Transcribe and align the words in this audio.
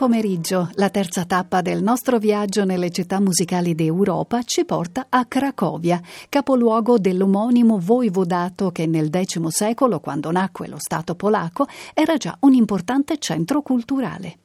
Pomeriggio. 0.00 0.70
La 0.76 0.88
terza 0.88 1.26
tappa 1.26 1.60
del 1.60 1.82
nostro 1.82 2.18
viaggio 2.18 2.64
nelle 2.64 2.90
città 2.90 3.20
musicali 3.20 3.74
d'Europa 3.74 4.42
ci 4.44 4.64
porta 4.64 5.08
a 5.10 5.26
Cracovia, 5.26 6.00
capoluogo 6.30 6.96
dell'omonimo 6.96 7.78
voivodato 7.78 8.70
che 8.70 8.86
nel 8.86 9.10
X 9.10 9.46
secolo, 9.48 10.00
quando 10.00 10.30
nacque 10.30 10.68
lo 10.68 10.78
Stato 10.78 11.14
polacco, 11.16 11.66
era 11.92 12.16
già 12.16 12.34
un 12.40 12.54
importante 12.54 13.18
centro 13.18 13.60
culturale. 13.60 14.38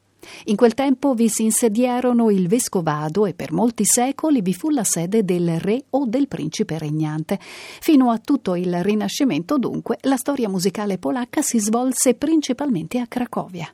In 0.46 0.56
quel 0.56 0.74
tempo 0.74 1.14
vi 1.14 1.30
si 1.30 1.44
insediarono 1.44 2.28
il 2.28 2.48
vescovado 2.48 3.24
e 3.24 3.32
per 3.32 3.52
molti 3.52 3.86
secoli 3.86 4.42
vi 4.42 4.52
fu 4.52 4.68
la 4.68 4.84
sede 4.84 5.24
del 5.24 5.58
re 5.58 5.84
o 5.88 6.04
del 6.04 6.28
principe 6.28 6.76
regnante. 6.76 7.38
Fino 7.40 8.10
a 8.10 8.18
tutto 8.18 8.56
il 8.56 8.82
Rinascimento, 8.82 9.56
dunque, 9.56 9.96
la 10.02 10.16
storia 10.16 10.50
musicale 10.50 10.98
polacca 10.98 11.40
si 11.40 11.58
svolse 11.58 12.12
principalmente 12.12 12.98
a 12.98 13.06
Cracovia. 13.06 13.72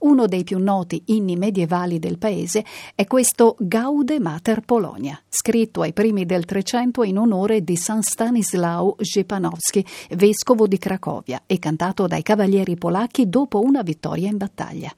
Uno 0.00 0.26
dei 0.26 0.44
più 0.44 0.58
noti 0.58 1.02
inni 1.06 1.36
medievali 1.36 1.98
del 1.98 2.18
paese 2.18 2.64
è 2.94 3.06
questo 3.06 3.56
Gaude 3.58 4.20
Mater 4.20 4.60
Polonia, 4.60 5.20
scritto 5.28 5.82
ai 5.82 5.92
primi 5.92 6.26
del 6.26 6.44
Trecento 6.44 7.02
in 7.02 7.18
onore 7.18 7.62
di 7.62 7.76
San 7.76 8.02
Stanislao 8.02 8.96
Jepanowski, 8.98 9.84
vescovo 10.10 10.66
di 10.66 10.78
Cracovia, 10.78 11.42
e 11.46 11.58
cantato 11.58 12.06
dai 12.06 12.22
cavalieri 12.22 12.76
polacchi 12.76 13.28
dopo 13.28 13.60
una 13.60 13.82
vittoria 13.82 14.28
in 14.28 14.36
battaglia. 14.36 14.92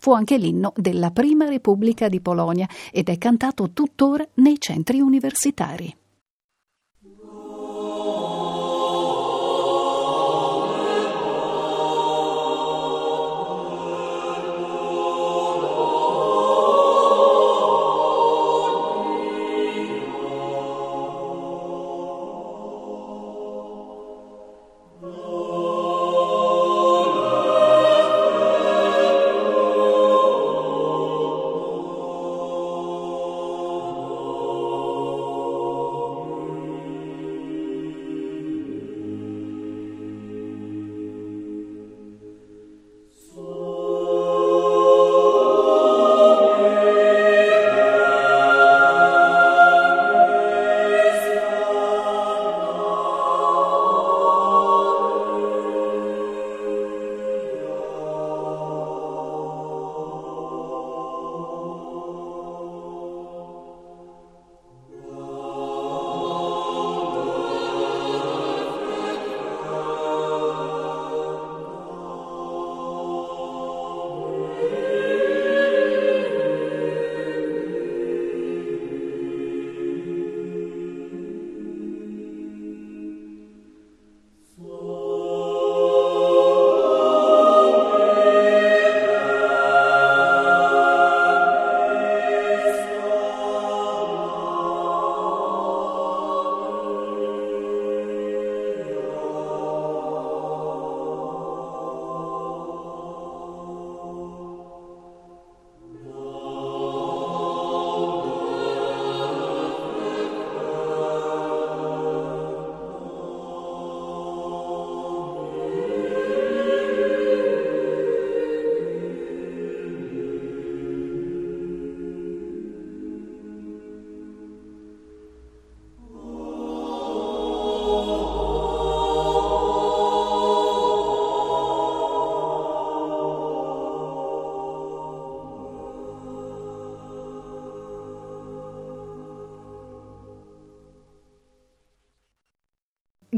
Fu 0.00 0.12
anche 0.12 0.36
l'inno 0.36 0.72
della 0.76 1.10
Prima 1.10 1.46
Repubblica 1.46 2.08
di 2.08 2.20
Polonia 2.20 2.68
ed 2.90 3.08
è 3.08 3.18
cantato 3.18 3.70
tuttora 3.72 4.26
nei 4.34 4.58
centri 4.58 5.00
universitari. 5.00 5.94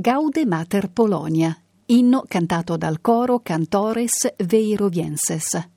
Gaude 0.03 0.45
Mater 0.45 0.91
Polonia, 0.91 1.57
inno 1.87 2.25
cantato 2.27 2.77
dal 2.77 3.01
coro 3.01 3.39
Cantores 3.39 4.33
Veirovienses. 4.37 5.69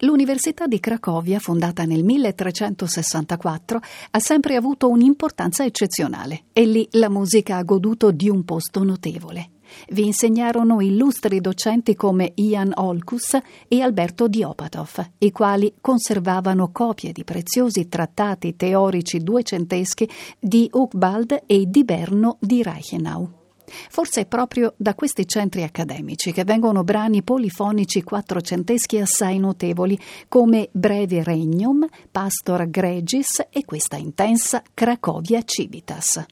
L'Università 0.00 0.66
di 0.66 0.78
Cracovia, 0.78 1.38
fondata 1.38 1.84
nel 1.84 2.04
1364, 2.04 3.80
ha 4.10 4.18
sempre 4.18 4.56
avuto 4.56 4.90
un'importanza 4.90 5.64
eccezionale 5.64 6.42
e 6.52 6.66
lì 6.66 6.86
la 6.90 7.08
musica 7.08 7.56
ha 7.56 7.62
goduto 7.62 8.10
di 8.10 8.28
un 8.28 8.44
posto 8.44 8.84
notevole. 8.84 9.52
Vi 9.90 10.04
insegnarono 10.04 10.80
illustri 10.80 11.40
docenti 11.40 11.94
come 11.94 12.32
Ian 12.36 12.72
Olkus 12.74 13.38
e 13.68 13.80
Alberto 13.80 14.28
Diopatov, 14.28 15.10
i 15.18 15.30
quali 15.30 15.74
conservavano 15.80 16.70
copie 16.72 17.12
di 17.12 17.24
preziosi 17.24 17.88
trattati 17.88 18.56
teorici 18.56 19.18
duecenteschi 19.18 20.08
di 20.38 20.68
Hucbald 20.72 21.42
e 21.46 21.64
di 21.66 21.84
Berno 21.84 22.36
di 22.40 22.62
Reichenau. 22.62 23.44
Forse 23.88 24.22
è 24.22 24.26
proprio 24.26 24.74
da 24.76 24.94
questi 24.94 25.26
centri 25.26 25.62
accademici 25.62 26.32
che 26.32 26.44
vengono 26.44 26.84
brani 26.84 27.22
polifonici 27.22 28.02
quattrocenteschi 28.02 28.98
assai 28.98 29.38
notevoli, 29.38 29.98
come 30.28 30.68
Brevi 30.70 31.22
Regnum, 31.22 31.86
Pastor 32.10 32.68
Gregis 32.70 33.46
e 33.50 33.64
questa 33.64 33.96
intensa 33.96 34.62
Cracovia 34.72 35.42
Civitas. 35.42 36.24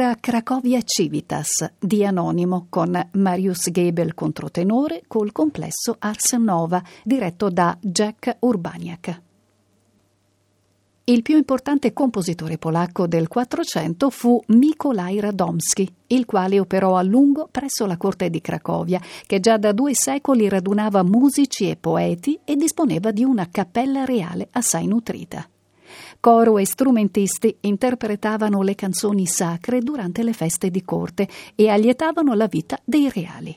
Era 0.00 0.14
Cracovia 0.20 0.80
Civitas 0.84 1.72
di 1.76 2.04
Anonimo 2.04 2.66
con 2.68 3.08
Marius 3.14 3.68
Gebel 3.68 4.14
controtenore 4.14 5.02
col 5.08 5.32
complesso 5.32 5.96
Ars 5.98 6.34
Nova 6.34 6.80
diretto 7.02 7.50
da 7.50 7.76
Jack 7.80 8.36
Urbaniak. 8.38 9.20
Il 11.02 11.22
più 11.22 11.36
importante 11.36 11.92
compositore 11.92 12.58
polacco 12.58 13.08
del 13.08 13.26
Quattrocento 13.26 14.10
fu 14.10 14.40
Mikolaj 14.46 15.18
Radomski, 15.18 15.92
il 16.08 16.24
quale 16.26 16.60
operò 16.60 16.94
a 16.96 17.02
lungo 17.02 17.48
presso 17.50 17.84
la 17.84 17.96
corte 17.96 18.30
di 18.30 18.40
Cracovia, 18.40 19.00
che 19.26 19.40
già 19.40 19.56
da 19.56 19.72
due 19.72 19.94
secoli 19.94 20.48
radunava 20.48 21.02
musici 21.02 21.68
e 21.68 21.74
poeti 21.74 22.38
e 22.44 22.54
disponeva 22.54 23.10
di 23.10 23.24
una 23.24 23.48
cappella 23.50 24.04
reale 24.04 24.46
assai 24.52 24.86
nutrita. 24.86 25.44
Coro 26.20 26.58
e 26.58 26.66
strumentisti 26.66 27.56
interpretavano 27.60 28.62
le 28.62 28.74
canzoni 28.74 29.26
sacre 29.26 29.80
durante 29.80 30.22
le 30.22 30.32
feste 30.32 30.70
di 30.70 30.82
corte 30.82 31.28
e 31.54 31.68
allietavano 31.68 32.34
la 32.34 32.46
vita 32.46 32.78
dei 32.84 33.10
reali. 33.10 33.56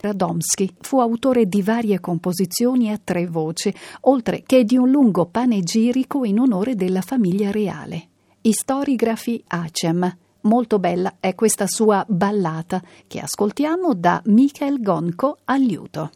Radomski 0.00 0.76
fu 0.80 1.00
autore 1.00 1.46
di 1.46 1.60
varie 1.60 1.98
composizioni 1.98 2.90
a 2.92 3.00
tre 3.02 3.26
voci, 3.26 3.74
oltre 4.02 4.42
che 4.46 4.64
di 4.64 4.76
un 4.76 4.90
lungo 4.90 5.26
panegirico 5.26 6.24
in 6.24 6.38
onore 6.38 6.76
della 6.76 7.00
famiglia 7.00 7.50
reale. 7.50 8.08
Istorigrafi 8.42 9.42
Acem. 9.48 10.16
Molto 10.42 10.78
bella 10.78 11.16
è 11.18 11.34
questa 11.34 11.66
sua 11.66 12.04
ballata 12.08 12.80
che 13.08 13.18
ascoltiamo 13.18 13.92
da 13.94 14.22
Michael 14.26 14.80
Gonco 14.80 15.38
al 15.44 15.62
liuto. 15.62 16.10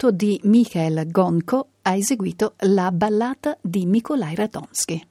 Liuto 0.00 0.16
di 0.16 0.40
Michael 0.44 1.10
Gonko 1.10 1.70
ha 1.82 1.96
eseguito 1.96 2.54
la 2.58 2.92
ballata 2.92 3.58
di 3.60 3.84
Mikolaj 3.84 4.34
Radomski. 4.34 5.06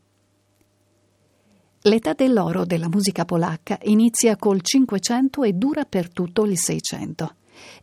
L'età 1.82 2.14
dell'oro 2.14 2.64
della 2.64 2.88
musica 2.88 3.26
polacca 3.26 3.78
inizia 3.82 4.38
col 4.38 4.62
Cinquecento 4.62 5.44
e 5.44 5.52
dura 5.52 5.84
per 5.84 6.10
tutto 6.10 6.46
il 6.46 6.58
Seicento. 6.58 7.34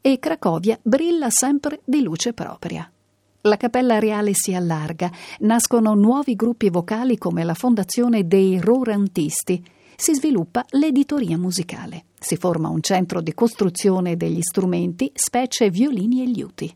E 0.00 0.18
Cracovia 0.18 0.78
brilla 0.80 1.28
sempre 1.28 1.80
di 1.84 2.02
luce 2.02 2.32
propria. 2.32 2.90
La 3.42 3.58
cappella 3.58 3.98
reale 3.98 4.30
si 4.32 4.54
allarga, 4.54 5.12
nascono 5.40 5.92
nuovi 5.92 6.34
gruppi 6.34 6.70
vocali 6.70 7.18
come 7.18 7.44
la 7.44 7.52
fondazione 7.52 8.26
dei 8.26 8.58
Rorantisti, 8.58 9.62
si 9.94 10.14
sviluppa 10.14 10.64
l'editoria 10.70 11.36
musicale. 11.36 12.04
Si 12.18 12.36
forma 12.36 12.70
un 12.70 12.80
centro 12.80 13.20
di 13.20 13.34
costruzione 13.34 14.16
degli 14.16 14.40
strumenti, 14.40 15.12
specie 15.14 15.68
violini 15.68 16.22
e 16.22 16.26
liuti. 16.26 16.74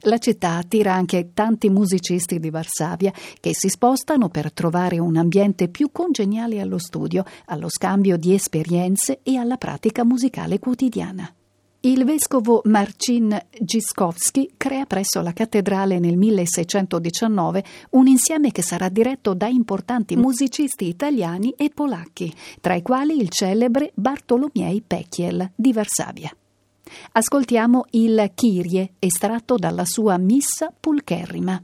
La 0.00 0.18
città 0.18 0.56
attira 0.56 0.92
anche 0.94 1.30
tanti 1.34 1.70
musicisti 1.70 2.38
di 2.38 2.50
Varsavia 2.50 3.12
che 3.40 3.54
si 3.54 3.68
spostano 3.68 4.28
per 4.28 4.52
trovare 4.52 4.98
un 4.98 5.16
ambiente 5.16 5.68
più 5.68 5.90
congeniale 5.92 6.60
allo 6.60 6.78
studio, 6.78 7.24
allo 7.46 7.68
scambio 7.68 8.16
di 8.16 8.34
esperienze 8.34 9.20
e 9.22 9.36
alla 9.36 9.56
pratica 9.56 10.04
musicale 10.04 10.58
quotidiana. 10.58 11.32
Il 11.84 12.06
vescovo 12.06 12.62
Marcin 12.64 13.38
Giskovski 13.60 14.52
crea 14.56 14.86
presso 14.86 15.20
la 15.20 15.34
cattedrale 15.34 15.98
nel 15.98 16.16
1619 16.16 17.62
un 17.90 18.06
insieme 18.06 18.52
che 18.52 18.62
sarà 18.62 18.88
diretto 18.88 19.34
da 19.34 19.48
importanti 19.48 20.16
musicisti 20.16 20.88
italiani 20.88 21.52
e 21.58 21.70
polacchi, 21.74 22.32
tra 22.62 22.74
i 22.74 22.80
quali 22.80 23.18
il 23.18 23.28
celebre 23.28 23.92
Bartolomiei 23.94 24.80
Pechiel 24.80 25.50
di 25.54 25.74
Varsavia. 25.74 26.34
Ascoltiamo 27.12 27.86
il 27.90 28.30
Kyrie 28.34 28.94
estratto 28.98 29.56
dalla 29.56 29.84
sua 29.84 30.16
Missa 30.18 30.72
Pulcherrima. 30.78 31.62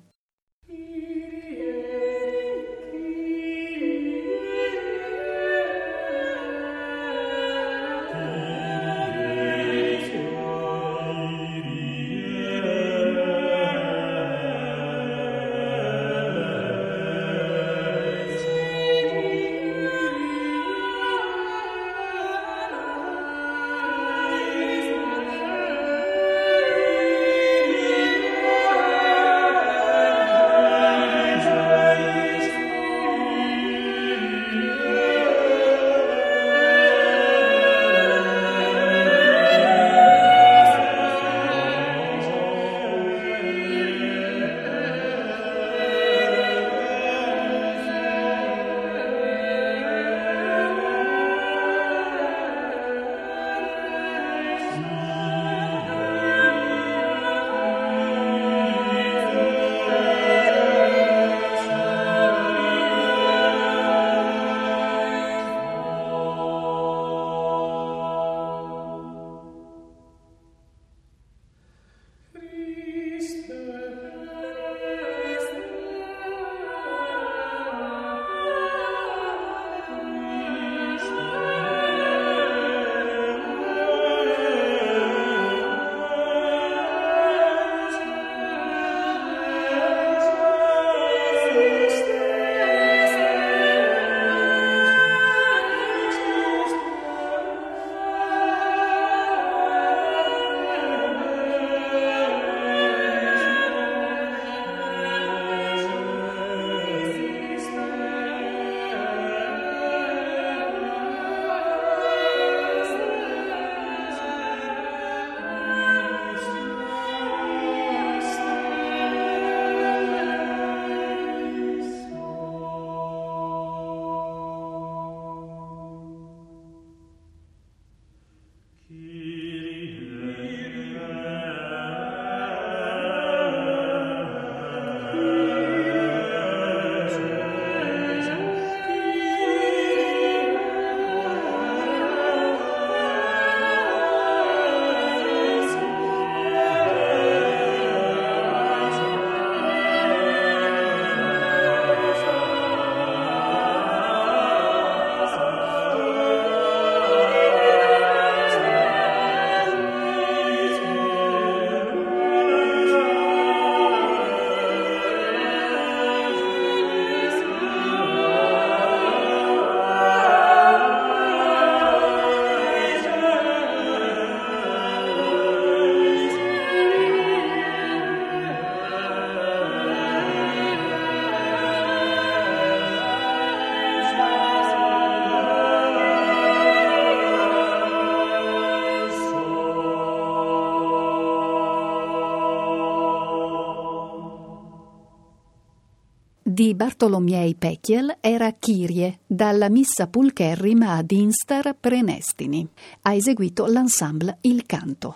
Di 196.61 196.75
Bartolomiei 196.75 197.55
Pechiel 197.55 198.19
era 198.21 198.53
Kyrie, 198.53 199.21
dalla 199.27 199.71
Missa 199.71 200.09
Pulcherrima 200.09 200.93
ad 200.93 201.11
Instar 201.11 201.75
Prenestini. 201.75 202.69
Ha 203.01 203.15
eseguito 203.15 203.65
l'ensemble 203.65 204.37
Il 204.43 204.67
Canto. 204.67 205.15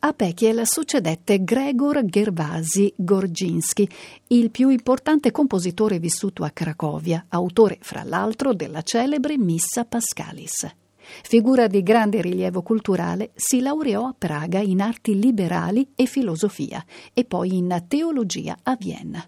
A 0.00 0.12
Pechiel 0.12 0.60
succedette 0.66 1.42
Gregor 1.42 2.04
Gervasi 2.04 2.92
Gorginski, 2.94 3.88
il 4.26 4.50
più 4.50 4.68
importante 4.68 5.30
compositore 5.30 5.98
vissuto 5.98 6.44
a 6.44 6.50
Cracovia, 6.50 7.24
autore 7.30 7.78
fra 7.80 8.04
l'altro 8.04 8.52
della 8.52 8.82
celebre 8.82 9.38
Missa 9.38 9.86
Pascalis. 9.86 10.70
Figura 11.22 11.66
di 11.66 11.82
grande 11.82 12.20
rilievo 12.20 12.60
culturale, 12.60 13.30
si 13.34 13.60
laureò 13.60 14.04
a 14.04 14.14
Praga 14.18 14.58
in 14.58 14.82
arti 14.82 15.18
liberali 15.18 15.92
e 15.94 16.04
filosofia 16.04 16.84
e 17.14 17.24
poi 17.24 17.56
in 17.56 17.84
teologia 17.88 18.54
a 18.62 18.76
Vienna. 18.78 19.26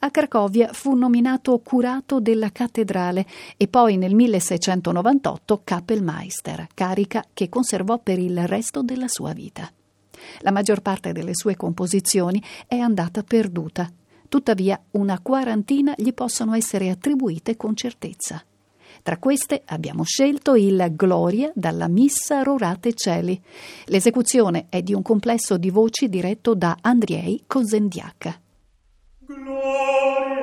A 0.00 0.10
Cracovia 0.10 0.72
fu 0.72 0.94
nominato 0.94 1.58
curato 1.58 2.20
della 2.20 2.50
cattedrale 2.50 3.26
e 3.56 3.68
poi 3.68 3.96
nel 3.96 4.14
1698 4.14 5.60
Kapellmeister, 5.62 6.68
carica 6.74 7.24
che 7.32 7.48
conservò 7.48 7.98
per 7.98 8.18
il 8.18 8.46
resto 8.46 8.82
della 8.82 9.08
sua 9.08 9.32
vita. 9.32 9.70
La 10.40 10.50
maggior 10.50 10.80
parte 10.80 11.12
delle 11.12 11.34
sue 11.34 11.56
composizioni 11.56 12.42
è 12.66 12.78
andata 12.78 13.22
perduta. 13.22 13.90
Tuttavia, 14.28 14.80
una 14.92 15.18
quarantina 15.20 15.94
gli 15.96 16.12
possono 16.12 16.54
essere 16.54 16.88
attribuite 16.88 17.56
con 17.56 17.74
certezza. 17.74 18.42
Tra 19.02 19.16
queste 19.16 19.62
abbiamo 19.66 20.04
scelto 20.04 20.54
il 20.54 20.92
Gloria 20.92 21.50
dalla 21.54 21.88
Missa 21.88 22.42
Rorate 22.42 22.92
Celi. 22.92 23.40
L'esecuzione 23.86 24.66
è 24.68 24.82
di 24.82 24.94
un 24.94 25.02
complesso 25.02 25.56
di 25.56 25.70
voci 25.70 26.08
diretto 26.08 26.54
da 26.54 26.76
Andriei 26.80 27.42
Kozendiak. 27.46 28.40
Gloria 29.30 30.39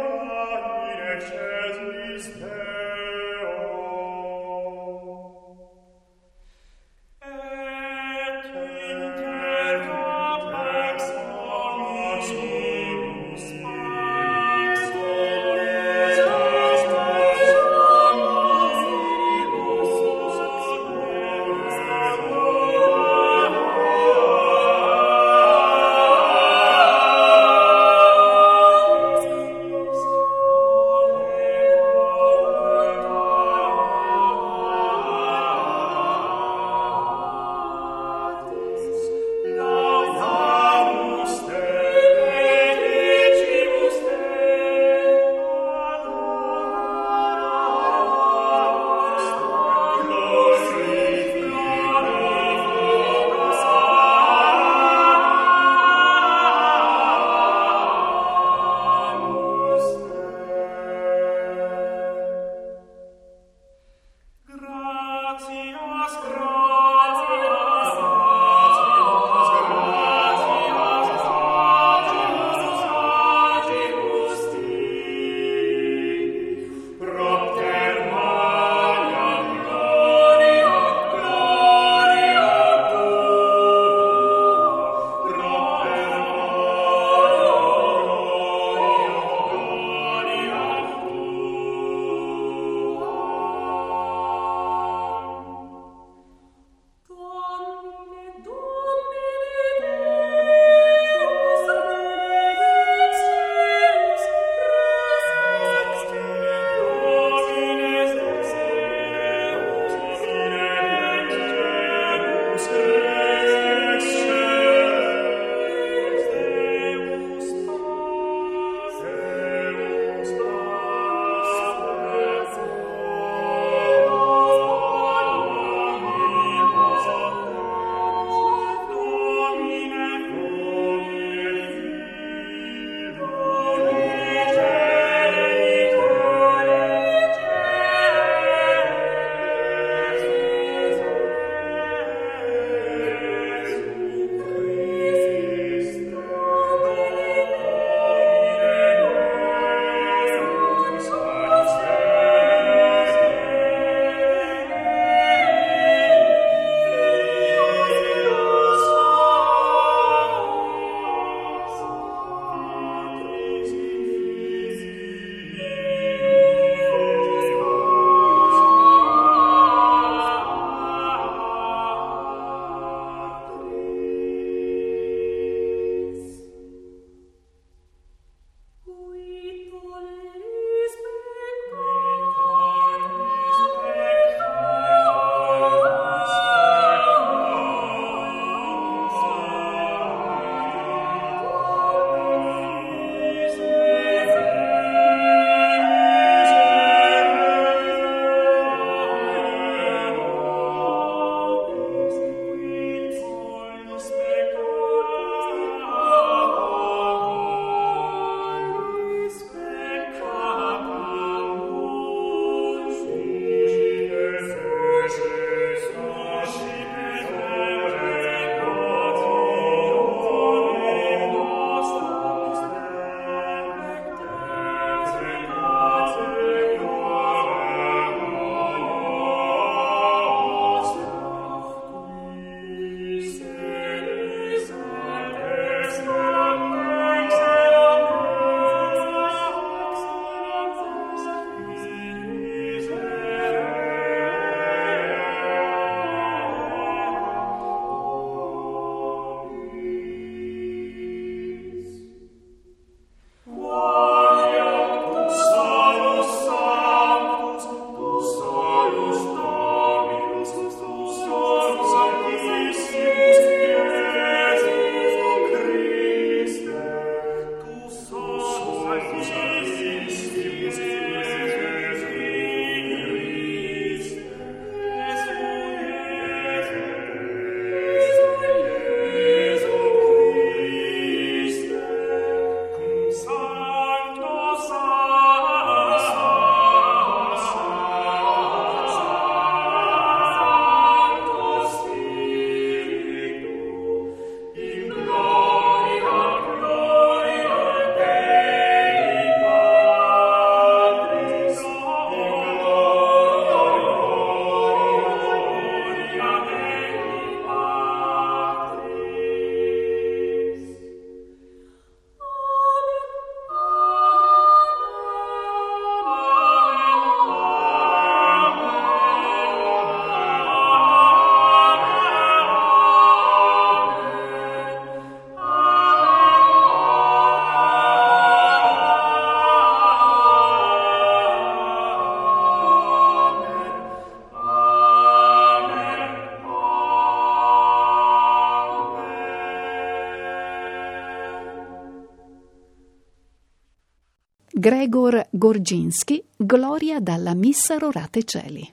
Gregor 344.68 345.26
Gorginski, 345.30 346.22
Gloria 346.36 347.00
dalla 347.00 347.34
Missa 347.34 347.78
Rorate 347.78 348.26
Celi. 348.26 348.70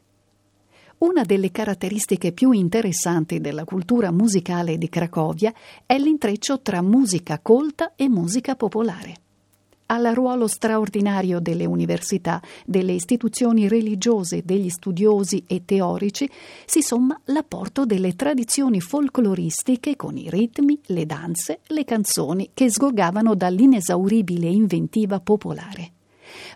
Una 0.98 1.22
delle 1.22 1.52
caratteristiche 1.52 2.32
più 2.32 2.50
interessanti 2.50 3.40
della 3.40 3.62
cultura 3.62 4.10
musicale 4.10 4.76
di 4.76 4.88
Cracovia 4.88 5.54
è 5.86 5.96
l'intreccio 5.96 6.62
tra 6.62 6.82
musica 6.82 7.38
colta 7.38 7.92
e 7.94 8.08
musica 8.08 8.56
popolare. 8.56 9.23
Al 9.86 10.04
ruolo 10.14 10.46
straordinario 10.46 11.40
delle 11.40 11.66
università, 11.66 12.40
delle 12.64 12.92
istituzioni 12.92 13.68
religiose, 13.68 14.42
degli 14.42 14.70
studiosi 14.70 15.44
e 15.46 15.64
teorici 15.66 16.28
si 16.64 16.80
somma 16.80 17.20
l'apporto 17.24 17.84
delle 17.84 18.16
tradizioni 18.16 18.80
folcloristiche 18.80 19.94
con 19.94 20.16
i 20.16 20.30
ritmi, 20.30 20.80
le 20.86 21.04
danze, 21.04 21.60
le 21.66 21.84
canzoni 21.84 22.50
che 22.54 22.70
sgorgavano 22.70 23.34
dall'inesauribile 23.34 24.48
inventiva 24.48 25.20
popolare. 25.20 25.92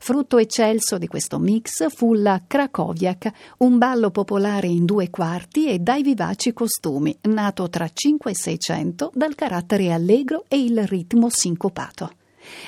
Frutto 0.01 0.39
eccelso 0.39 0.97
di 0.97 1.07
questo 1.07 1.39
mix 1.39 1.87
fu 1.95 2.15
la 2.15 2.43
Krakowiak, 2.47 3.31
un 3.59 3.77
ballo 3.77 4.11
popolare 4.11 4.69
in 4.69 4.87
due 4.87 5.11
quarti 5.11 5.69
e 5.69 5.79
dai 5.79 6.03
vivaci 6.03 6.55
costumi, 6.55 7.17
nato 7.23 7.69
tra 7.69 7.89
5 7.93 8.31
e 8.31 8.35
600 8.35 9.11
dal 9.15 9.35
carattere 9.35 9.93
allegro 9.93 10.45
e 10.49 10.63
il 10.63 10.87
ritmo 10.87 11.29
sincopato. 11.29 12.11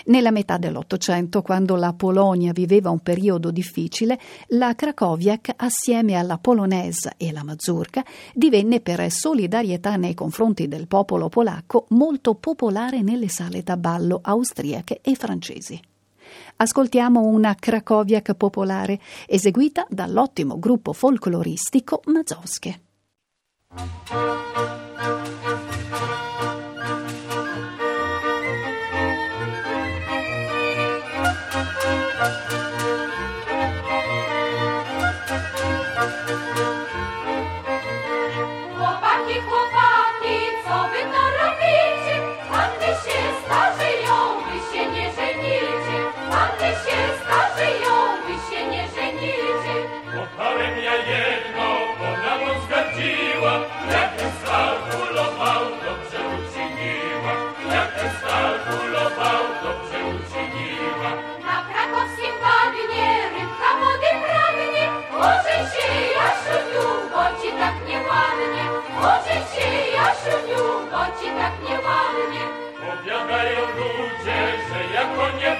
Nella 0.06 0.30
metà 0.30 0.56
dell'Ottocento, 0.56 1.42
quando 1.42 1.76
la 1.76 1.92
Polonia 1.92 2.52
viveva 2.52 2.90
un 2.90 3.00
periodo 3.00 3.50
difficile, 3.50 4.18
la 4.48 4.74
Krakowiak, 4.74 5.54
assieme 5.56 6.14
alla 6.14 6.38
polonese 6.38 7.14
e 7.16 7.32
la 7.32 7.44
mazurka, 7.44 8.04
divenne 8.34 8.80
per 8.80 9.10
solidarietà 9.10 9.96
nei 9.96 10.14
confronti 10.14 10.68
del 10.68 10.86
popolo 10.86 11.28
polacco 11.28 11.86
molto 11.90 12.34
popolare 12.34 13.02
nelle 13.02 13.28
sale 13.28 13.62
da 13.62 13.76
ballo 13.76 14.20
austriache 14.22 15.00
e 15.02 15.14
francesi. 15.14 15.80
Ascoltiamo 16.56 17.22
una 17.22 17.54
Krakowiak 17.54 18.34
popolare 18.34 19.00
eseguita 19.26 19.86
dall'ottimo 19.88 20.58
gruppo 20.58 20.92
folcloristico 20.92 22.02
Mazowskie. 22.04 22.80
con 75.20 75.38
je 75.38 75.59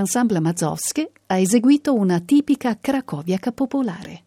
l'ensemble 0.00 0.40
Mazowskie 0.40 1.12
ha 1.26 1.38
eseguito 1.38 1.94
una 1.94 2.20
tipica 2.20 2.78
cracoviaca 2.80 3.52
popolare. 3.52 4.22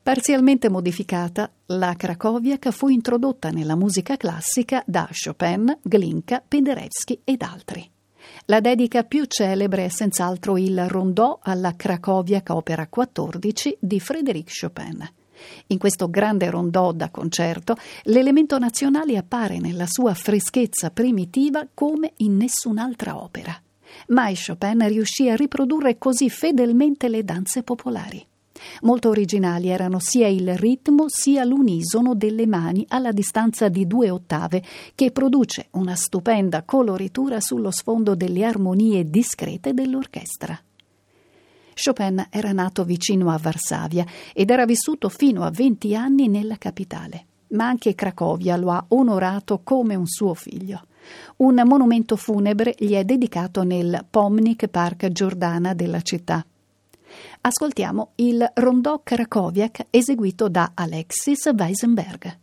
Parzialmente 0.00 0.68
modificata, 0.68 1.50
la 1.66 1.94
cracoviaca 1.96 2.70
fu 2.70 2.88
introdotta 2.88 3.50
nella 3.50 3.76
musica 3.76 4.16
classica 4.16 4.82
da 4.86 5.08
Chopin, 5.12 5.78
Glinka, 5.82 6.42
Penderecki 6.46 7.20
ed 7.24 7.42
altri. 7.42 7.88
La 8.46 8.60
dedica 8.60 9.02
più 9.02 9.24
celebre 9.26 9.86
è 9.86 9.88
senz'altro 9.88 10.56
il 10.56 10.88
Rondò 10.88 11.40
alla 11.42 11.74
Cracoviaca 11.74 12.54
opera 12.54 12.86
14 12.86 13.76
di 13.80 14.00
Frédéric 14.00 14.50
Chopin. 14.60 15.08
In 15.68 15.78
questo 15.78 16.08
grande 16.08 16.48
rondò 16.48 16.92
da 16.92 17.10
concerto, 17.10 17.76
l'elemento 18.04 18.58
nazionale 18.58 19.16
appare 19.16 19.58
nella 19.58 19.86
sua 19.86 20.14
freschezza 20.14 20.90
primitiva 20.90 21.66
come 21.74 22.12
in 22.18 22.36
nessun'altra 22.36 23.20
opera. 23.20 23.61
Mai 24.08 24.36
Chopin 24.36 24.86
riuscì 24.88 25.28
a 25.28 25.36
riprodurre 25.36 25.98
così 25.98 26.28
fedelmente 26.28 27.08
le 27.08 27.24
danze 27.24 27.62
popolari. 27.62 28.26
Molto 28.82 29.08
originali 29.08 29.68
erano 29.68 29.98
sia 29.98 30.28
il 30.28 30.56
ritmo 30.56 31.04
sia 31.08 31.44
l'unisono 31.44 32.14
delle 32.14 32.46
mani 32.46 32.84
alla 32.88 33.12
distanza 33.12 33.68
di 33.68 33.86
due 33.86 34.10
ottave, 34.10 34.62
che 34.94 35.10
produce 35.10 35.68
una 35.72 35.94
stupenda 35.94 36.62
coloritura 36.62 37.40
sullo 37.40 37.70
sfondo 37.70 38.14
delle 38.14 38.44
armonie 38.44 39.08
discrete 39.08 39.74
dell'orchestra. 39.74 40.58
Chopin 41.74 42.26
era 42.30 42.52
nato 42.52 42.84
vicino 42.84 43.30
a 43.30 43.38
Varsavia 43.38 44.04
ed 44.34 44.50
era 44.50 44.66
vissuto 44.66 45.08
fino 45.08 45.42
a 45.42 45.50
20 45.50 45.96
anni 45.96 46.28
nella 46.28 46.56
capitale, 46.56 47.26
ma 47.48 47.66
anche 47.66 47.94
Cracovia 47.94 48.56
lo 48.56 48.70
ha 48.70 48.84
onorato 48.88 49.60
come 49.64 49.94
un 49.94 50.06
suo 50.06 50.34
figlio. 50.34 50.82
Un 51.36 51.62
monumento 51.64 52.16
funebre 52.16 52.74
gli 52.78 52.92
è 52.92 53.04
dedicato 53.04 53.62
nel 53.62 54.04
Pomnik 54.08 54.68
Park 54.68 55.08
Giordana 55.08 55.74
della 55.74 56.00
città. 56.02 56.44
Ascoltiamo 57.42 58.12
il 58.16 58.50
rondò 58.54 59.00
Krakowiak 59.02 59.86
eseguito 59.90 60.48
da 60.48 60.72
Alexis 60.74 61.50
Weisenberg. 61.56 62.41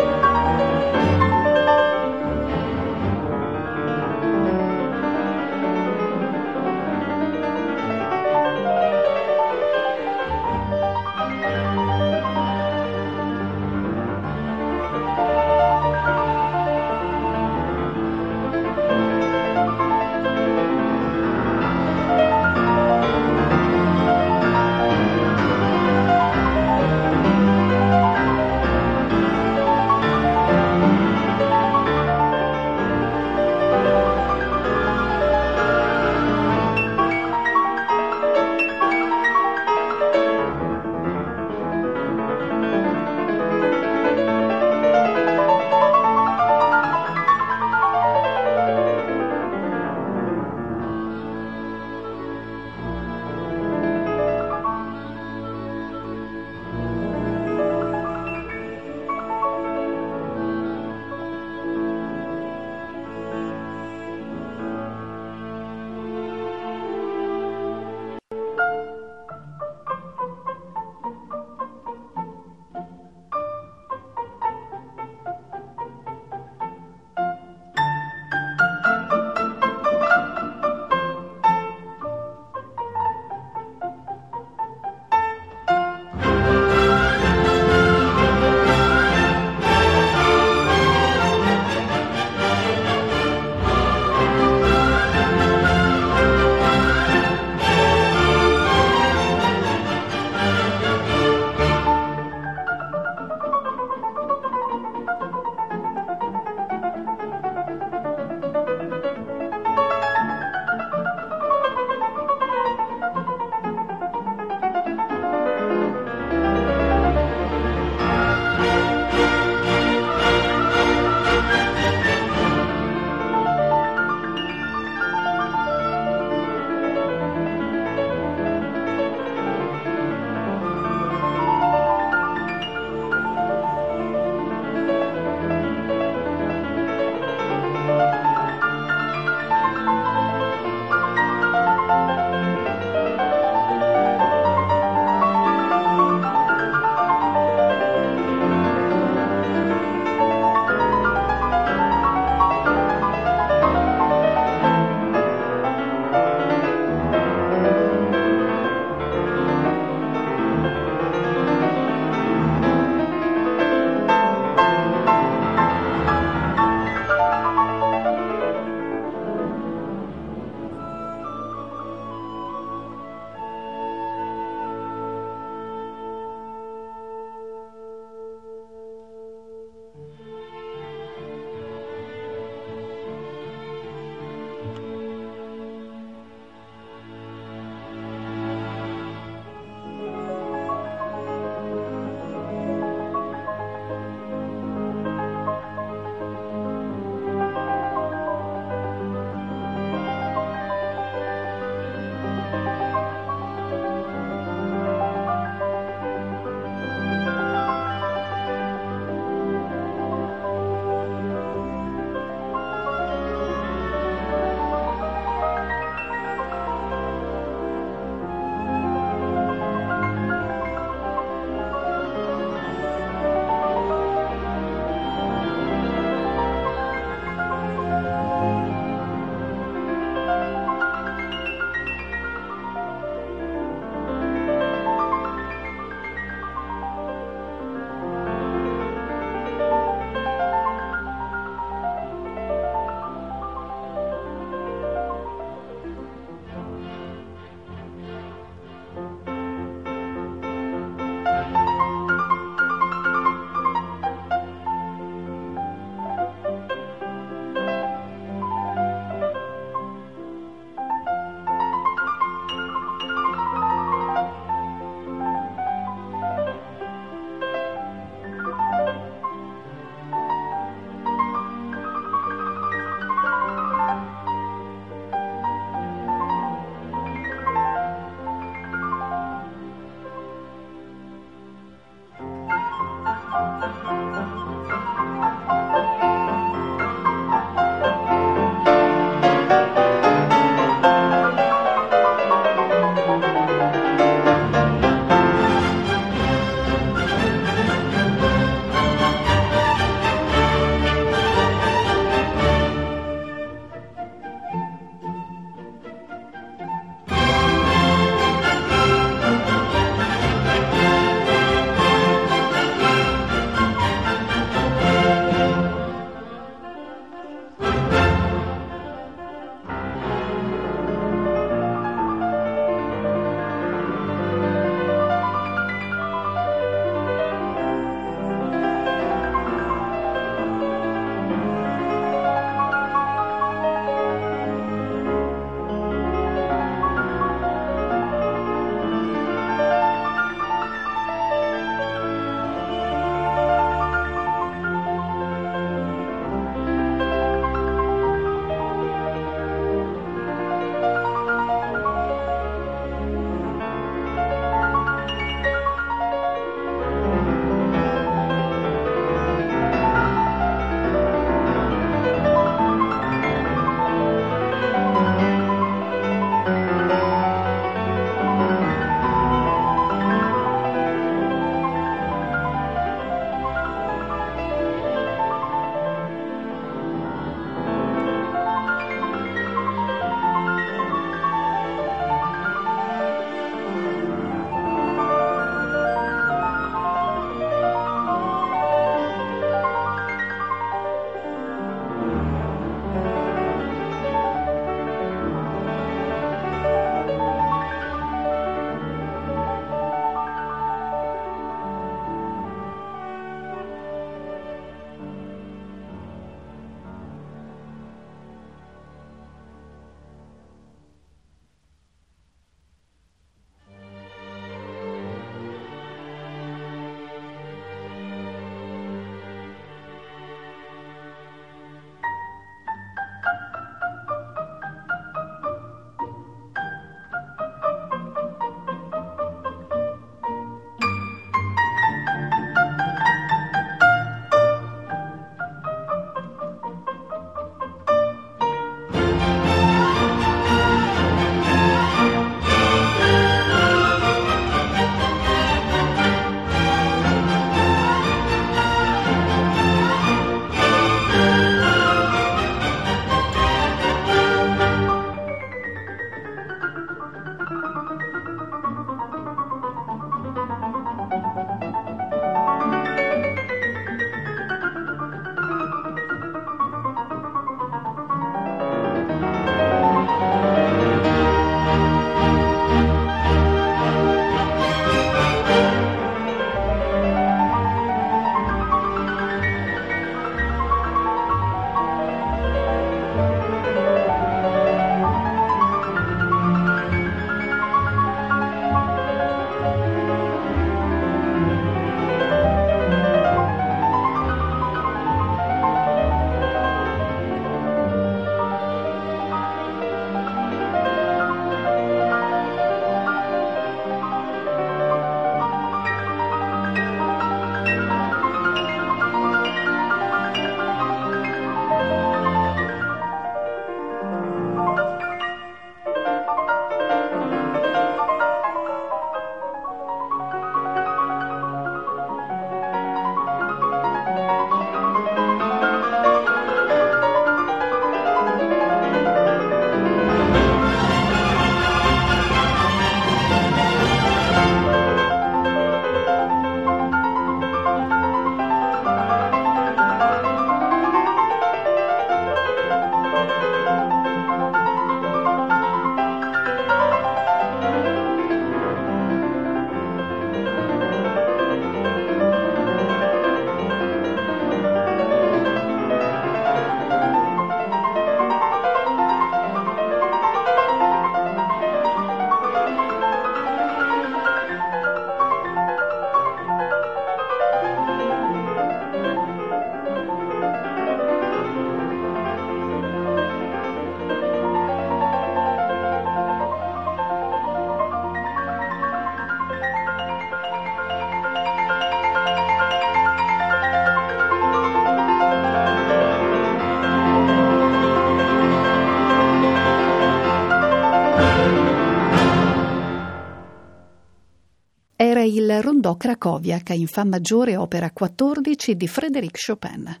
Il 595.94 595.96
Rondò 595.96 595.96
Krakowiak 595.96 596.70
in 596.70 596.86
Fa 596.86 597.04
maggiore 597.04 597.56
opera 597.56 597.90
14 597.90 598.76
di 598.76 598.88
Frédéric 598.88 599.38
Chopin. 599.46 600.00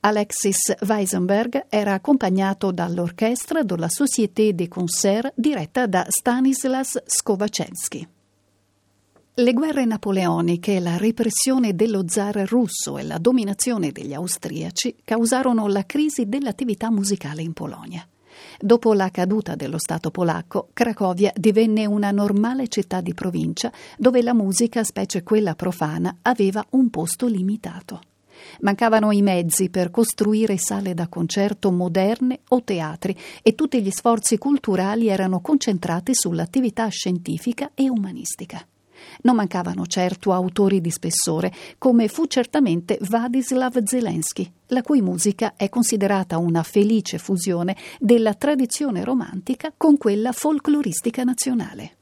Alexis 0.00 0.74
Weisenberg 0.86 1.66
era 1.68 1.94
accompagnato 1.94 2.70
dall'orchestra 2.70 3.62
della 3.62 3.88
Société 3.88 4.54
des 4.54 4.68
Concerts 4.68 5.32
diretta 5.34 5.86
da 5.86 6.06
Stanislas 6.08 7.02
Skovacensky. 7.04 8.06
Le 9.36 9.52
guerre 9.52 9.84
napoleoniche, 9.84 10.78
la 10.78 10.96
repressione 10.96 11.74
dello 11.74 12.04
zar 12.06 12.36
russo 12.46 12.98
e 12.98 13.02
la 13.02 13.18
dominazione 13.18 13.90
degli 13.90 14.14
austriaci 14.14 14.96
causarono 15.02 15.66
la 15.66 15.84
crisi 15.84 16.28
dell'attività 16.28 16.90
musicale 16.90 17.42
in 17.42 17.52
Polonia. 17.52 18.06
Dopo 18.58 18.92
la 18.92 19.10
caduta 19.10 19.54
dello 19.54 19.78
Stato 19.78 20.10
polacco, 20.10 20.68
Cracovia 20.72 21.32
divenne 21.34 21.86
una 21.86 22.10
normale 22.10 22.68
città 22.68 23.00
di 23.00 23.14
provincia 23.14 23.72
dove 23.98 24.22
la 24.22 24.34
musica, 24.34 24.84
specie 24.84 25.22
quella 25.22 25.54
profana, 25.54 26.18
aveva 26.22 26.64
un 26.70 26.90
posto 26.90 27.26
limitato. 27.26 28.00
Mancavano 28.60 29.12
i 29.12 29.22
mezzi 29.22 29.70
per 29.70 29.90
costruire 29.90 30.56
sale 30.56 30.94
da 30.94 31.08
concerto 31.08 31.70
moderne 31.70 32.40
o 32.48 32.62
teatri 32.62 33.16
e 33.42 33.54
tutti 33.54 33.80
gli 33.82 33.90
sforzi 33.90 34.38
culturali 34.38 35.08
erano 35.08 35.40
concentrati 35.40 36.14
sull'attività 36.14 36.88
scientifica 36.88 37.70
e 37.74 37.88
umanistica. 37.88 38.66
Non 39.22 39.36
mancavano 39.36 39.86
certo 39.86 40.32
autori 40.32 40.80
di 40.80 40.90
spessore, 40.90 41.52
come 41.78 42.08
fu 42.08 42.26
certamente 42.26 42.98
Wadislav 43.08 43.82
Zelensky, 43.84 44.50
la 44.68 44.82
cui 44.82 45.02
musica 45.02 45.54
è 45.56 45.68
considerata 45.68 46.38
una 46.38 46.62
felice 46.62 47.18
fusione 47.18 47.76
della 47.98 48.34
tradizione 48.34 49.04
romantica 49.04 49.72
con 49.76 49.96
quella 49.96 50.32
folcloristica 50.32 51.24
nazionale. 51.24 51.96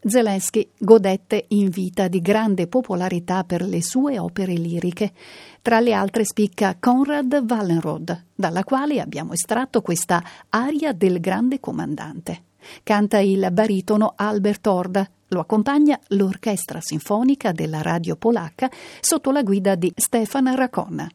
Zelensky 0.00 0.70
godette 0.78 1.46
in 1.48 1.70
vita 1.70 2.06
di 2.06 2.20
grande 2.20 2.68
popolarità 2.68 3.42
per 3.42 3.62
le 3.62 3.82
sue 3.82 4.18
opere 4.18 4.52
liriche. 4.52 5.12
Tra 5.60 5.80
le 5.80 5.92
altre 5.92 6.24
spicca 6.24 6.76
Konrad 6.78 7.44
Wallenrod, 7.48 8.26
dalla 8.34 8.62
quale 8.62 9.00
abbiamo 9.00 9.32
estratto 9.32 9.82
questa 9.82 10.22
aria 10.50 10.92
del 10.92 11.18
grande 11.20 11.58
comandante. 11.58 12.44
Canta 12.82 13.18
il 13.18 13.48
baritono 13.50 14.12
Albert 14.16 14.66
Orda, 14.66 15.10
lo 15.28 15.40
accompagna 15.40 15.98
l'Orchestra 16.08 16.80
Sinfonica 16.80 17.52
della 17.52 17.82
Radio 17.82 18.16
Polacca 18.16 18.70
sotto 19.00 19.30
la 19.30 19.42
guida 19.42 19.74
di 19.74 19.92
Stefan 19.94 20.54
Raconna. 20.54 21.08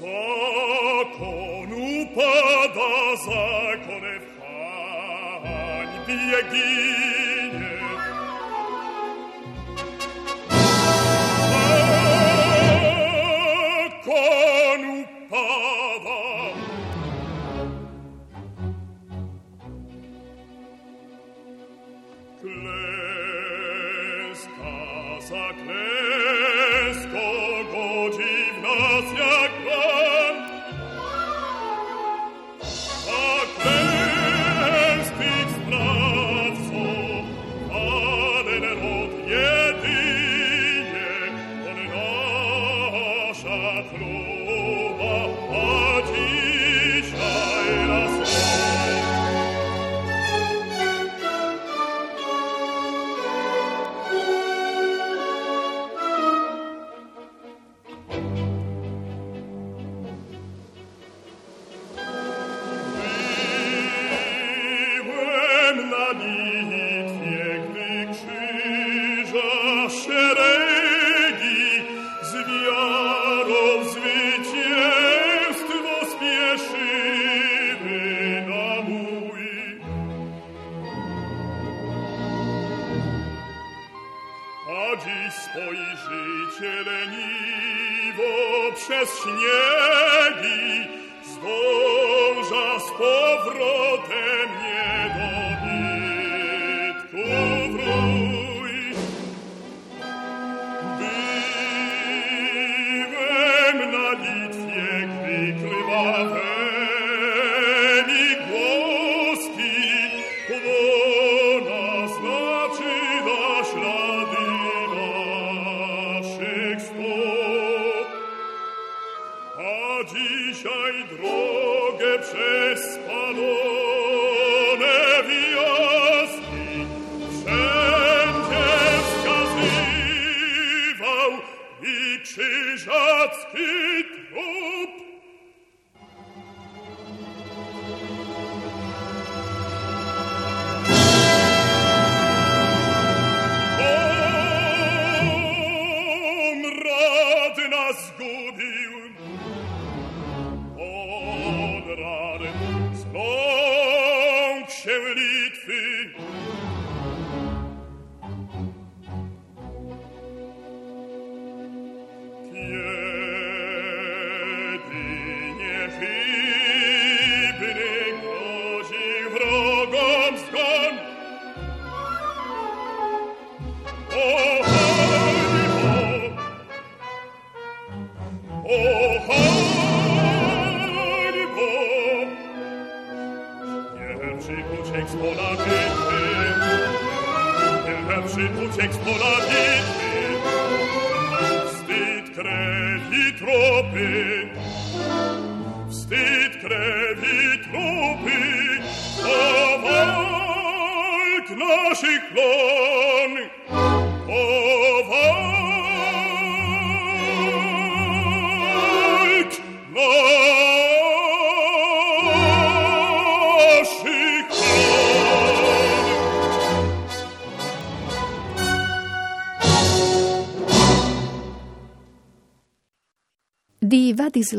Zakon 0.00 1.70
upada, 1.72 3.16
zakon 3.24 3.69
dir 6.38 7.09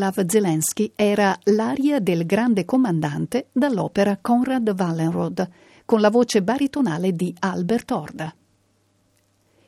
di 0.01 0.07
Władysław 0.07 0.25
Zelensky 0.25 0.91
era 0.95 1.37
l'aria 1.43 1.99
del 1.99 2.25
grande 2.25 2.65
comandante 2.65 3.49
dall'opera 3.51 4.17
Konrad 4.19 4.73
Wallenrod, 4.75 5.49
con 5.85 6.01
la 6.01 6.09
voce 6.09 6.41
baritonale 6.41 7.13
di 7.13 7.33
Albert 7.37 7.91
Horda. 7.91 8.35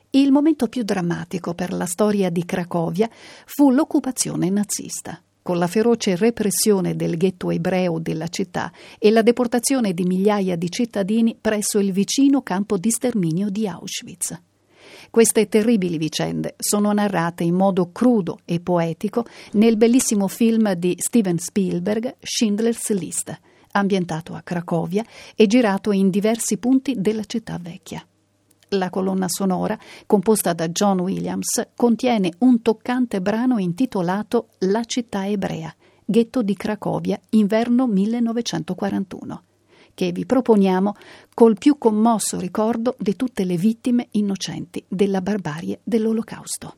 Il 0.10 0.32
momento 0.32 0.68
più 0.68 0.82
drammatico 0.84 1.54
per 1.54 1.72
la 1.72 1.86
storia 1.86 2.32
di 2.32 2.46
Cracovia 2.46 3.08
fu 3.46 3.70
l'occupazione 3.70 4.50
nazista, 4.50 5.22
con 5.44 5.60
la 5.60 5.68
feroce 5.68 6.16
repressione 6.16 6.96
del 6.96 7.16
ghetto 7.16 7.52
ebreo 7.52 8.00
della 8.00 8.28
città 8.28 8.72
e 8.98 9.12
la 9.12 9.22
deportazione 9.22 9.94
di 9.94 10.04
migliaia 10.04 10.56
di 10.56 10.70
cittadini 10.72 11.38
presso 11.40 11.78
il 11.78 11.92
vicino 11.92 12.42
campo 12.42 12.78
di 12.78 12.90
sterminio 12.90 13.50
di 13.50 13.68
Auschwitz. 13.68 14.42
Queste 15.10 15.48
terribili 15.48 15.98
vicende 15.98 16.56
sono 16.58 16.92
narrate 16.92 17.44
in 17.44 17.56
modo 17.56 17.92
crudo 17.92 18.40
e 18.46 18.60
poetico 18.60 19.26
nel 19.54 19.78
bellissimo 19.78 20.28
film 20.28 20.74
di 20.74 20.96
Steven 20.98 21.38
Spielberg 21.38 22.16
Schindler's 22.20 22.92
List, 22.92 23.40
ambientato 23.72 24.34
a 24.34 24.42
Cracovia 24.42 25.04
e 25.36 25.48
girato 25.48 25.92
in 25.92 26.10
diversi 26.10 26.58
punti 26.58 26.96
della 26.98 27.24
città 27.26 27.58
vecchia. 27.62 28.06
La 28.70 28.90
colonna 28.90 29.28
sonora, 29.28 29.78
composta 30.08 30.54
da 30.54 30.68
John 30.70 31.00
Williams, 31.00 31.70
contiene 31.76 32.34
un 32.40 32.62
toccante 32.62 33.22
brano 33.22 33.60
intitolato 33.60 34.48
La 34.60 34.84
città 34.84 35.28
ebrea, 35.28 35.74
ghetto 36.04 36.42
di 36.42 36.56
Cracovia, 36.56 37.20
inverno 37.30 37.86
1941 37.86 39.44
che 39.94 40.12
vi 40.12 40.26
proponiamo 40.26 40.96
col 41.34 41.58
più 41.58 41.78
commosso 41.78 42.40
ricordo 42.40 42.96
di 42.98 43.16
tutte 43.16 43.44
le 43.44 43.58
vittime 43.58 44.08
innocenti 44.12 44.84
della 44.88 45.22
barbarie 45.22 45.80
dell'Olocausto. 45.84 46.76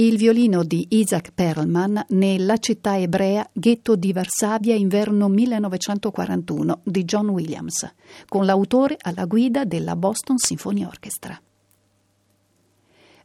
Il 0.00 0.16
violino 0.16 0.64
di 0.64 0.86
Isaac 0.90 1.30
Perlman 1.34 2.06
nella 2.08 2.56
città 2.56 2.98
ebrea 2.98 3.46
Ghetto 3.52 3.96
di 3.96 4.14
Varsavia 4.14 4.74
inverno 4.74 5.28
1941 5.28 6.80
di 6.84 7.04
John 7.04 7.28
Williams, 7.28 7.86
con 8.26 8.46
l'autore 8.46 8.96
alla 8.98 9.26
guida 9.26 9.66
della 9.66 9.96
Boston 9.96 10.38
Symphony 10.38 10.84
Orchestra. 10.84 11.38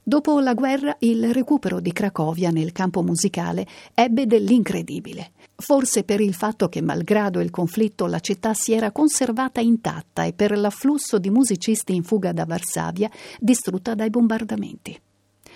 Dopo 0.04 0.38
la 0.42 0.54
guerra 0.54 0.98
il 1.00 1.34
recupero 1.34 1.80
di 1.80 1.94
Cracovia 1.94 2.50
nel 2.50 2.74
campo 2.74 3.02
musicale 3.02 3.66
ebbe 3.94 4.26
dell'incredibile, 4.28 5.32
forse 5.56 6.04
per 6.04 6.20
il 6.20 6.34
fatto 6.34 6.68
che 6.68 6.82
malgrado 6.82 7.40
il 7.40 7.52
conflitto 7.52 8.06
la 8.06 8.20
città 8.20 8.54
si 8.54 8.74
era 8.74 8.92
conservata 8.92 9.62
intatta 9.62 10.26
e 10.26 10.34
per 10.34 10.58
l'afflusso 10.58 11.20
di 11.20 11.30
musicisti 11.30 11.96
in 11.96 12.04
fuga 12.04 12.34
da 12.34 12.44
Varsavia 12.44 13.10
distrutta 13.40 13.96
dai 13.96 14.10
bombardamenti. 14.10 15.00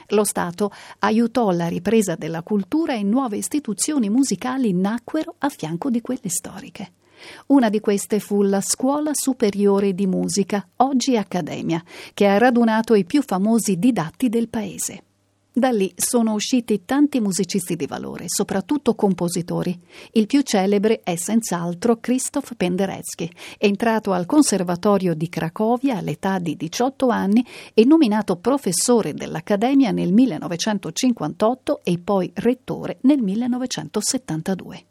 Lo 0.10 0.24
Stato 0.24 0.72
aiutò 1.00 1.52
la 1.52 1.68
ripresa 1.68 2.16
della 2.16 2.42
cultura 2.42 2.94
e 2.94 3.04
nuove 3.04 3.38
istituzioni 3.38 4.10
musicali 4.10 4.74
nacquero 4.74 5.36
a 5.40 5.50
fianco 5.50 5.90
di 5.90 6.02
quelle 6.02 6.30
storiche. 6.30 6.94
Una 7.48 7.70
di 7.70 7.80
queste 7.80 8.20
fu 8.20 8.42
la 8.42 8.62
Scuola 8.62 9.12
Superiore 9.14 9.94
di 9.94 10.08
Musica, 10.08 10.66
oggi 10.78 11.18
Accademia, 11.18 11.84
che 12.14 12.26
ha 12.26 12.38
radunato 12.38 12.96
i 12.96 13.06
più 13.06 13.22
famosi 13.22 13.78
didatti 13.78 14.30
del 14.30 14.48
paese. 14.48 15.04
Da 15.60 15.72
lì 15.72 15.92
sono 15.98 16.36
usciti 16.36 16.86
tanti 16.86 17.20
musicisti 17.20 17.76
di 17.76 17.86
valore, 17.86 18.28
soprattutto 18.28 18.96
compositori. 18.96 19.78
Il 20.14 20.26
più 20.26 20.40
celebre 20.40 21.02
è 21.04 21.18
senz'altro 21.18 21.98
Krzysztof 21.98 22.54
Penderecki, 22.56 23.30
entrato 23.58 24.14
al 24.14 24.26
Conservatorio 24.26 25.14
di 25.14 25.28
Cracovia 25.28 25.98
all'età 25.98 26.40
di 26.40 26.56
18 26.56 27.10
anni 27.10 27.46
e 27.74 27.84
nominato 27.84 28.38
professore 28.38 29.14
dell'Accademia 29.14 29.92
nel 29.92 30.14
1958 30.14 31.82
e 31.84 32.00
poi 32.02 32.32
rettore 32.36 33.00
nel 33.02 33.22
1972. 33.22 34.84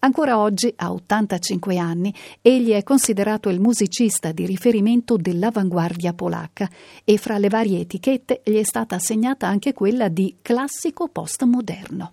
Ancora 0.00 0.38
oggi, 0.38 0.72
a 0.76 0.92
85 0.92 1.78
anni, 1.78 2.14
egli 2.40 2.70
è 2.70 2.82
considerato 2.82 3.48
il 3.48 3.60
musicista 3.60 4.32
di 4.32 4.46
riferimento 4.46 5.16
dell'avanguardia 5.16 6.12
polacca 6.12 6.68
e 7.04 7.16
fra 7.16 7.38
le 7.38 7.48
varie 7.48 7.80
etichette 7.80 8.42
gli 8.44 8.56
è 8.56 8.64
stata 8.64 8.96
assegnata 8.96 9.46
anche 9.46 9.72
quella 9.72 10.08
di 10.08 10.36
classico 10.42 11.08
postmoderno. 11.08 12.12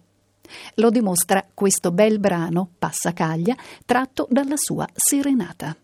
Lo 0.76 0.90
dimostra 0.90 1.46
questo 1.54 1.92
bel 1.92 2.20
brano, 2.20 2.70
Passacaglia, 2.78 3.56
tratto 3.86 4.28
dalla 4.30 4.56
sua 4.58 4.88
Serenata. 4.94 5.76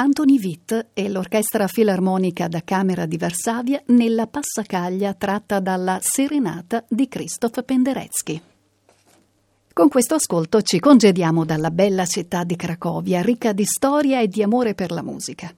Anthony 0.00 0.38
Witt 0.40 0.90
e 0.94 1.08
l'Orchestra 1.08 1.66
Filarmonica 1.66 2.46
da 2.46 2.62
Camera 2.62 3.04
di 3.04 3.16
Varsavia 3.16 3.82
nella 3.86 4.28
passacaglia 4.28 5.12
tratta 5.14 5.58
dalla 5.58 5.98
Serenata 6.00 6.84
di 6.88 7.08
Krzysztof 7.08 7.64
Penderecki. 7.64 8.40
Con 9.72 9.88
questo 9.88 10.14
ascolto 10.14 10.62
ci 10.62 10.78
congediamo 10.78 11.44
dalla 11.44 11.72
bella 11.72 12.06
città 12.06 12.44
di 12.44 12.54
Cracovia, 12.54 13.22
ricca 13.22 13.52
di 13.52 13.64
storia 13.64 14.20
e 14.20 14.28
di 14.28 14.40
amore 14.40 14.76
per 14.76 14.92
la 14.92 15.02
musica. 15.02 15.52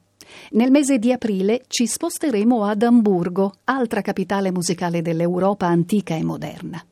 Nel 0.53 0.71
mese 0.71 0.97
di 0.97 1.11
aprile 1.11 1.65
ci 1.67 1.85
sposteremo 1.85 2.63
ad 2.63 2.81
Amburgo, 2.81 3.57
altra 3.65 4.01
capitale 4.01 4.51
musicale 4.51 5.03
dell'Europa 5.03 5.67
antica 5.67 6.15
e 6.15 6.23
moderna. 6.23 6.83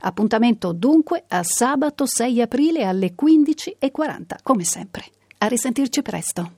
Appuntamento 0.00 0.72
dunque 0.74 1.24
a 1.26 1.42
sabato 1.42 2.04
6 2.04 2.42
aprile 2.42 2.84
alle 2.84 3.14
15.40, 3.18 4.36
come 4.42 4.64
sempre. 4.64 5.04
A 5.38 5.46
risentirci 5.46 6.02
presto. 6.02 6.57